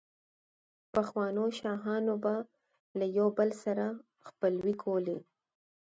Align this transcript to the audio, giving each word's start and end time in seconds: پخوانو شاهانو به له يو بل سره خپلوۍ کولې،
پخوانو 0.93 1.43
شاهانو 1.59 2.13
به 2.23 2.33
له 2.97 3.05
يو 3.17 3.27
بل 3.37 3.49
سره 3.63 3.85
خپلوۍ 4.27 4.73
کولې، 4.83 5.17